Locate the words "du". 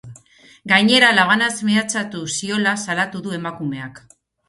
3.29-3.41